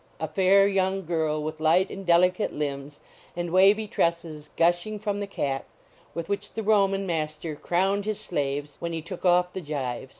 A 0.19 0.27
fair 0.27 0.67
young 0.67 1.05
girl, 1.05 1.43
with 1.43 1.59
light 1.59 1.91
ami 1.91 2.01
delicate 2.03 2.51
limbs, 2.53 3.01
And 3.35 3.51
wavy 3.51 3.85
tresses 3.85 4.49
gushing 4.57 4.97
from 4.97 5.19
the 5.19 5.27
cap 5.27 5.65
With 6.15 6.27
which 6.27 6.53
the 6.53 6.63
Roman 6.63 7.05
master 7.05 7.55
crowned 7.55 8.05
his 8.05 8.19
slaves 8.19 8.77
When 8.79 8.93
he 8.93 9.03
took 9.03 9.25
off 9.25 9.53
the 9.53 9.61
gyves. 9.61 10.09